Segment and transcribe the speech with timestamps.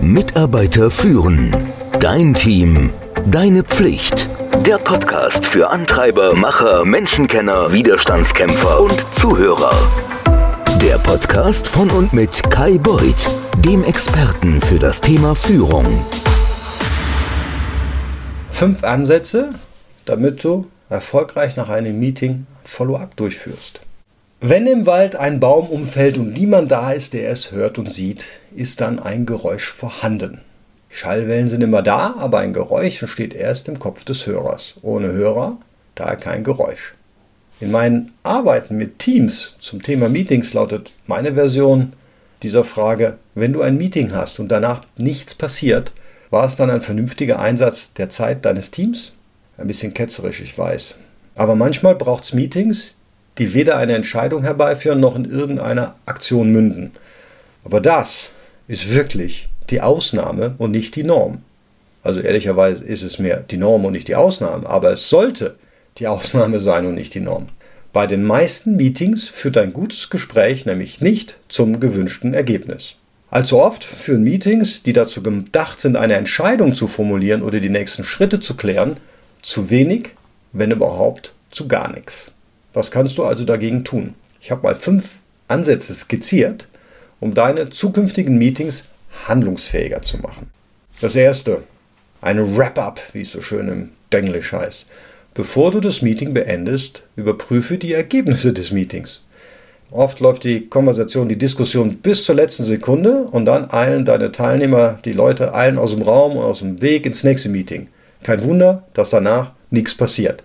[0.00, 1.56] Mitarbeiter führen.
[2.00, 2.90] Dein Team.
[3.26, 4.28] Deine Pflicht.
[4.66, 9.72] Der Podcast für Antreiber, Macher, Menschenkenner, Widerstandskämpfer und Zuhörer.
[10.80, 13.30] Der Podcast von und mit Kai Beuth,
[13.64, 15.86] dem Experten für das Thema Führung.
[18.50, 19.50] Fünf Ansätze,
[20.04, 23.80] damit du erfolgreich nach einem Meeting Follow-up durchführst.
[24.44, 28.24] Wenn im Wald ein Baum umfällt und niemand da ist, der es hört und sieht,
[28.56, 30.40] ist dann ein Geräusch vorhanden.
[30.88, 34.74] Schallwellen sind immer da, aber ein Geräusch entsteht erst im Kopf des Hörers.
[34.82, 35.58] Ohne Hörer
[35.94, 36.94] daher kein Geräusch.
[37.60, 41.92] In meinen Arbeiten mit Teams zum Thema Meetings lautet meine Version
[42.42, 45.92] dieser Frage, wenn du ein Meeting hast und danach nichts passiert,
[46.30, 49.14] war es dann ein vernünftiger Einsatz der Zeit deines Teams?
[49.56, 50.98] Ein bisschen ketzerisch, ich weiß.
[51.36, 52.96] Aber manchmal braucht es Meetings,
[53.38, 56.92] die weder eine Entscheidung herbeiführen noch in irgendeiner Aktion münden.
[57.64, 58.30] Aber das
[58.68, 61.42] ist wirklich die Ausnahme und nicht die Norm.
[62.02, 65.56] Also ehrlicherweise ist es mehr die Norm und nicht die Ausnahme, aber es sollte
[65.98, 67.48] die Ausnahme sein und nicht die Norm.
[67.92, 72.94] Bei den meisten Meetings führt ein gutes Gespräch nämlich nicht zum gewünschten Ergebnis.
[73.30, 78.04] Allzu oft führen Meetings, die dazu gedacht sind, eine Entscheidung zu formulieren oder die nächsten
[78.04, 78.96] Schritte zu klären,
[79.42, 80.10] zu wenig,
[80.52, 82.30] wenn überhaupt zu gar nichts.
[82.72, 84.14] Was kannst du also dagegen tun?
[84.40, 85.16] Ich habe mal fünf
[85.48, 86.68] Ansätze skizziert,
[87.20, 88.84] um deine zukünftigen Meetings
[89.26, 90.50] handlungsfähiger zu machen.
[91.00, 91.62] Das erste,
[92.20, 94.86] eine Wrap-up, wie es so schön im Denglisch heißt.
[95.34, 99.24] Bevor du das Meeting beendest, überprüfe die Ergebnisse des Meetings.
[99.90, 104.98] Oft läuft die Konversation, die Diskussion bis zur letzten Sekunde und dann eilen deine Teilnehmer,
[105.04, 107.88] die Leute eilen aus dem Raum und aus dem Weg ins nächste Meeting.
[108.22, 110.42] Kein Wunder, dass danach nichts passiert.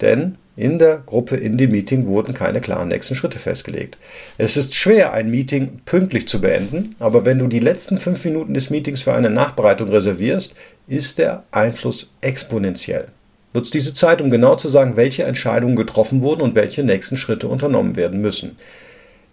[0.00, 3.96] Denn in der Gruppe in dem Meeting wurden keine klaren nächsten Schritte festgelegt.
[4.36, 8.52] Es ist schwer, ein Meeting pünktlich zu beenden, aber wenn du die letzten fünf Minuten
[8.52, 10.54] des Meetings für eine Nachbereitung reservierst,
[10.86, 13.06] ist der Einfluss exponentiell.
[13.54, 17.48] Nutzt diese Zeit, um genau zu sagen, welche Entscheidungen getroffen wurden und welche nächsten Schritte
[17.48, 18.56] unternommen werden müssen.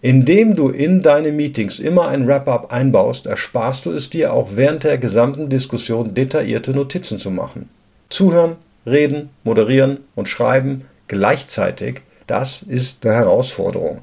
[0.01, 4.85] Indem du in deine Meetings immer ein Wrap-up einbaust, ersparst du es dir auch während
[4.85, 7.69] der gesamten Diskussion detaillierte Notizen zu machen.
[8.09, 8.55] Zuhören,
[8.85, 14.01] reden, moderieren und schreiben gleichzeitig, das ist eine Herausforderung.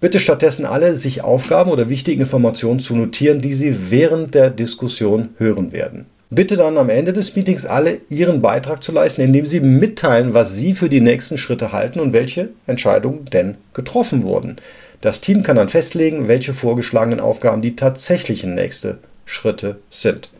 [0.00, 5.30] Bitte stattdessen alle sich Aufgaben oder wichtige Informationen zu notieren, die Sie während der Diskussion
[5.38, 6.06] hören werden.
[6.28, 10.56] Bitte dann am Ende des Meetings alle Ihren Beitrag zu leisten, indem Sie mitteilen, was
[10.56, 14.56] Sie für die nächsten Schritte halten und welche Entscheidungen denn getroffen wurden.
[15.02, 20.30] Das Team kann dann festlegen, welche vorgeschlagenen Aufgaben die tatsächlichen nächsten Schritte sind.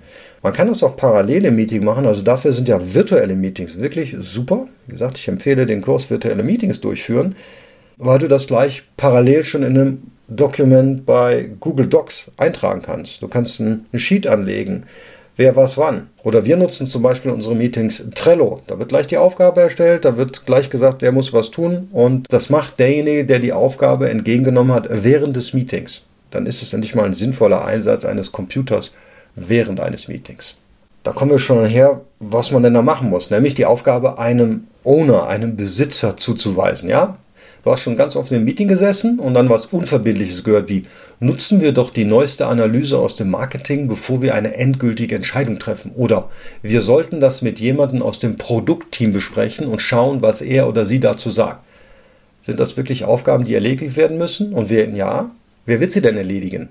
[0.42, 4.16] Man kann das auch parallel im Meeting machen, also dafür sind ja virtuelle Meetings wirklich
[4.18, 4.66] super.
[4.86, 7.36] Wie gesagt, ich empfehle den Kurs virtuelle Meetings durchführen,
[7.96, 13.22] weil du das gleich parallel schon in einem Dokument bei Google Docs eintragen kannst.
[13.22, 14.84] Du kannst ein Sheet anlegen,
[15.36, 16.08] wer was wann.
[16.24, 18.62] Oder wir nutzen zum Beispiel in unseren Meetings Trello.
[18.66, 22.26] Da wird gleich die Aufgabe erstellt, da wird gleich gesagt, wer muss was tun und
[22.32, 26.02] das macht derjenige, der die Aufgabe entgegengenommen hat während des Meetings.
[26.30, 28.92] Dann ist es nicht mal ein sinnvoller Einsatz eines Computers
[29.34, 30.56] während eines Meetings.
[31.02, 34.68] Da kommen wir schon her, was man denn da machen muss, nämlich die Aufgabe einem
[34.84, 37.16] Owner, einem Besitzer zuzuweisen, ja?
[37.64, 40.86] Du hast schon ganz oft im Meeting gesessen und dann was Unverbindliches gehört wie,
[41.20, 45.92] nutzen wir doch die neueste Analyse aus dem Marketing, bevor wir eine endgültige Entscheidung treffen.
[45.94, 46.28] Oder
[46.62, 50.98] wir sollten das mit jemandem aus dem Produktteam besprechen und schauen, was er oder sie
[50.98, 51.62] dazu sagt.
[52.42, 54.52] Sind das wirklich Aufgaben, die erledigt werden müssen?
[54.52, 55.30] Und wer ja,
[55.64, 56.68] wer wird sie denn erledigen?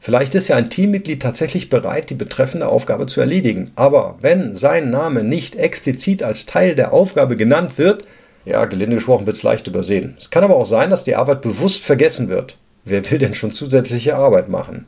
[0.00, 3.70] Vielleicht ist ja ein Teammitglied tatsächlich bereit, die betreffende Aufgabe zu erledigen.
[3.74, 8.04] Aber wenn sein Name nicht explizit als Teil der Aufgabe genannt wird,
[8.44, 10.14] ja, gelinde gesprochen wird es leicht übersehen.
[10.18, 12.58] Es kann aber auch sein, dass die Arbeit bewusst vergessen wird.
[12.84, 14.86] Wer will denn schon zusätzliche Arbeit machen?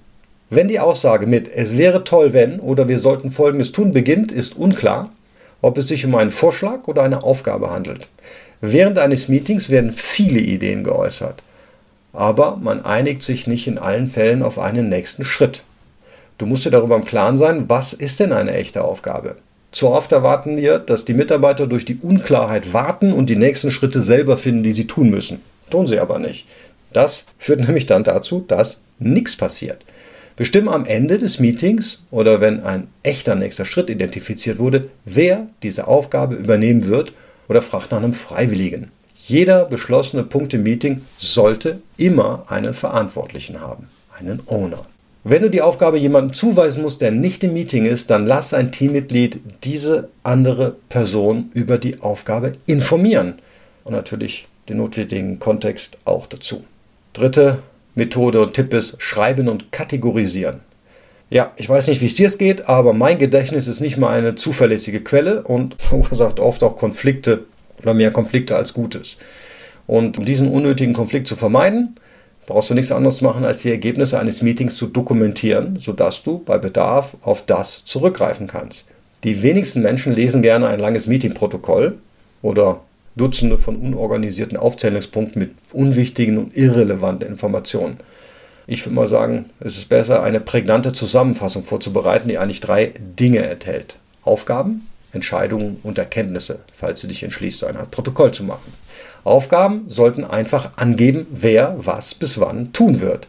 [0.51, 4.57] Wenn die Aussage mit es wäre toll, wenn oder wir sollten Folgendes tun beginnt, ist
[4.57, 5.11] unklar,
[5.63, 8.09] ob es sich um einen Vorschlag oder eine Aufgabe handelt.
[8.61, 11.43] Während eines Meetings werden viele Ideen geäußert
[12.17, 15.63] aber man einigt sich nicht in allen Fällen auf einen nächsten Schritt.
[16.39, 19.37] Du musst dir darüber im Klaren sein, was ist denn eine echte Aufgabe?
[19.71, 24.01] Zu oft erwarten wir, dass die Mitarbeiter durch die Unklarheit warten und die nächsten Schritte
[24.01, 25.41] selber finden, die sie tun müssen.
[25.71, 26.47] Tun sie aber nicht.
[26.93, 29.85] Das führt nämlich dann dazu, dass nichts passiert.
[30.37, 35.87] Bestimme am Ende des Meetings oder wenn ein echter nächster Schritt identifiziert wurde, wer diese
[35.87, 37.13] Aufgabe übernehmen wird
[37.49, 38.91] oder fragt nach einem Freiwilligen.
[39.29, 44.87] Jeder beschlossene Punkt im Meeting sollte immer einen Verantwortlichen haben, einen Owner.
[45.25, 48.71] Wenn du die Aufgabe jemandem zuweisen musst, der nicht im Meeting ist, dann lass ein
[48.71, 53.41] Teammitglied diese andere Person über die Aufgabe informieren
[53.83, 56.63] und natürlich den notwendigen Kontext auch dazu.
[57.13, 57.59] Dritte
[57.97, 60.61] Methode und Tipp ist Schreiben und Kategorisieren.
[61.31, 64.37] Ja, ich weiß nicht, wie es dir geht, aber mein Gedächtnis ist nicht mal eine
[64.37, 67.43] zuverlässige Quelle und verursacht oft auch Konflikte
[67.83, 69.17] oder mehr Konflikte als Gutes.
[69.87, 71.97] Und um diesen unnötigen Konflikt zu vermeiden,
[72.47, 76.59] brauchst du nichts anderes machen, als die Ergebnisse eines Meetings zu dokumentieren, sodass du bei
[76.59, 78.87] Bedarf auf das zurückgreifen kannst.
[79.25, 81.99] Die wenigsten Menschen lesen gerne ein langes Meetingprotokoll
[82.43, 82.81] oder
[83.17, 87.97] Dutzende von unorganisierten Aufzählungspunkten mit unwichtigen und irrelevanten Informationen.
[88.67, 93.47] Ich würde mal sagen, es ist besser, eine prägnante Zusammenfassung vorzubereiten, die eigentlich drei Dinge
[93.47, 93.99] enthält.
[94.23, 98.73] Aufgaben, Entscheidungen und Erkenntnisse, falls du dich entschließt, Art Protokoll zu machen.
[99.25, 103.27] Aufgaben sollten einfach angeben, wer was bis wann tun wird.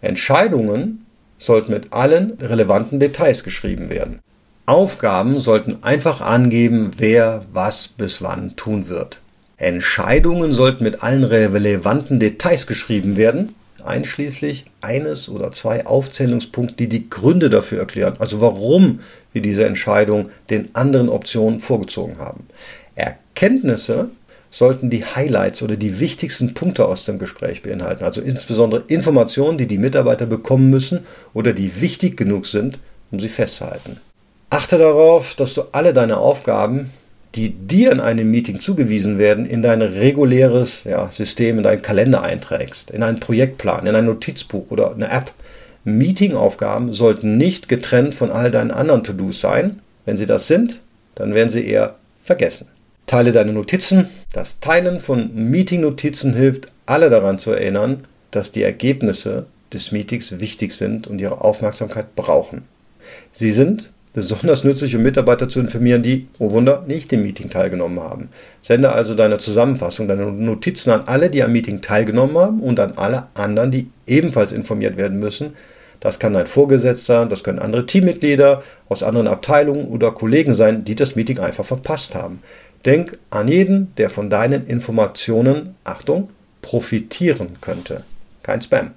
[0.00, 1.06] Entscheidungen
[1.38, 4.20] sollten mit allen relevanten Details geschrieben werden.
[4.66, 9.18] Aufgaben sollten einfach angeben, wer was bis wann tun wird.
[9.56, 13.54] Entscheidungen sollten mit allen relevanten Details geschrieben werden
[13.84, 19.00] einschließlich eines oder zwei Aufzählungspunkte, die die Gründe dafür erklären, also warum
[19.32, 22.46] wir diese Entscheidung den anderen Optionen vorgezogen haben.
[22.94, 24.10] Erkenntnisse
[24.50, 29.66] sollten die Highlights oder die wichtigsten Punkte aus dem Gespräch beinhalten, also insbesondere Informationen, die
[29.66, 31.00] die Mitarbeiter bekommen müssen
[31.34, 32.78] oder die wichtig genug sind,
[33.10, 33.98] um sie festzuhalten.
[34.50, 36.90] Achte darauf, dass du alle deine Aufgaben
[37.34, 42.22] die dir in einem Meeting zugewiesen werden, in dein reguläres ja, System, in deinen Kalender
[42.22, 45.32] einträgst, in einen Projektplan, in ein Notizbuch oder eine App.
[45.84, 49.80] Meetingaufgaben sollten nicht getrennt von all deinen anderen To-Dos sein.
[50.04, 50.80] Wenn sie das sind,
[51.14, 52.66] dann werden sie eher vergessen.
[53.06, 54.08] Teile deine Notizen.
[54.32, 60.72] Das Teilen von Meeting-Notizen hilft, alle daran zu erinnern, dass die Ergebnisse des Meetings wichtig
[60.72, 62.62] sind und ihre Aufmerksamkeit brauchen.
[63.32, 68.00] Sie sind besonders nützlich, um Mitarbeiter zu informieren, die, oh Wunder, nicht im Meeting teilgenommen
[68.00, 68.28] haben.
[68.62, 72.94] Sende also deine Zusammenfassung, deine Notizen an alle, die am Meeting teilgenommen haben und an
[72.96, 75.54] alle anderen, die ebenfalls informiert werden müssen.
[76.00, 80.94] Das kann dein Vorgesetzter, das können andere Teammitglieder aus anderen Abteilungen oder Kollegen sein, die
[80.94, 82.42] das Meeting einfach verpasst haben.
[82.86, 86.30] Denk an jeden, der von deinen Informationen, Achtung,
[86.62, 88.04] profitieren könnte.
[88.42, 88.92] Kein Spam.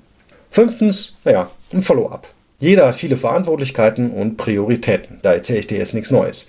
[0.49, 2.27] Fünftens, naja, ein Follow-up.
[2.63, 5.19] Jeder hat viele Verantwortlichkeiten und Prioritäten.
[5.21, 6.47] Da erzähle ich dir jetzt nichts Neues.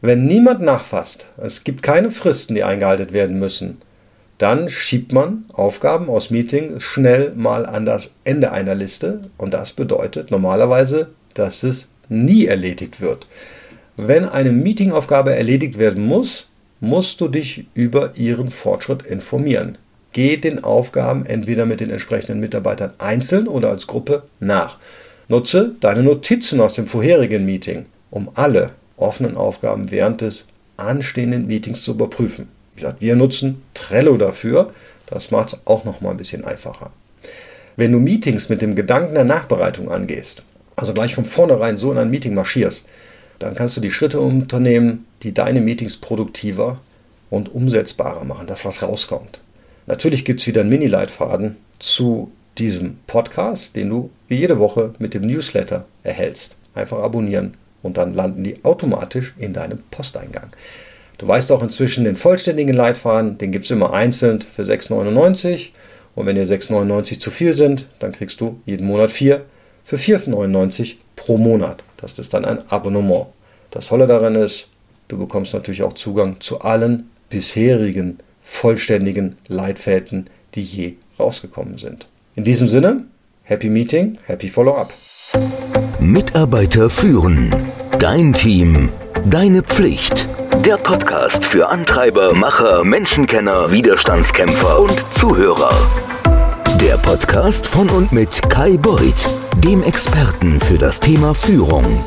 [0.00, 3.78] Wenn niemand nachfasst, es gibt keine Fristen, die eingehalten werden müssen,
[4.38, 9.72] dann schiebt man Aufgaben aus Meetings schnell mal an das Ende einer Liste und das
[9.72, 13.26] bedeutet normalerweise, dass es nie erledigt wird.
[13.96, 16.46] Wenn eine Meetingaufgabe erledigt werden muss,
[16.78, 19.76] musst du dich über ihren Fortschritt informieren.
[20.12, 24.78] Geh den Aufgaben entweder mit den entsprechenden Mitarbeitern einzeln oder als Gruppe nach.
[25.28, 30.46] Nutze deine Notizen aus dem vorherigen Meeting, um alle offenen Aufgaben während des
[30.78, 32.48] anstehenden Meetings zu überprüfen.
[32.74, 34.72] Wie gesagt, wir nutzen Trello dafür.
[35.06, 36.90] Das macht es auch noch mal ein bisschen einfacher.
[37.76, 40.42] Wenn du Meetings mit dem Gedanken der Nachbereitung angehst,
[40.76, 42.86] also gleich von vornherein so in ein Meeting marschierst,
[43.38, 46.80] dann kannst du die Schritte unternehmen, die deine Meetings produktiver
[47.30, 49.40] und umsetzbarer machen, das was rauskommt.
[49.86, 55.14] Natürlich gibt es wieder einen Mini-Leitfaden zu diesem Podcast, den du wie jede Woche mit
[55.14, 56.56] dem Newsletter erhältst.
[56.74, 60.50] Einfach abonnieren und dann landen die automatisch in deinem Posteingang.
[61.18, 65.70] Du weißt auch inzwischen den vollständigen Leitfaden, den gibt es immer einzeln für 6,99
[66.14, 69.44] und wenn dir 6,99 zu viel sind, dann kriegst du jeden Monat 4
[69.84, 71.82] für 4,99 pro Monat.
[71.96, 73.26] Das ist dann ein Abonnement.
[73.70, 74.68] Das Tolle daran ist,
[75.08, 82.06] du bekommst natürlich auch Zugang zu allen bisherigen vollständigen Leitfäden, die je rausgekommen sind.
[82.38, 83.04] In diesem Sinne,
[83.42, 84.94] Happy Meeting, Happy Follow-up.
[85.98, 87.50] Mitarbeiter führen.
[87.98, 88.90] Dein Team.
[89.26, 90.28] Deine Pflicht.
[90.64, 95.72] Der Podcast für Antreiber, Macher, Menschenkenner, Widerstandskämpfer und Zuhörer.
[96.80, 102.04] Der Podcast von und mit Kai Beuth, dem Experten für das Thema Führung.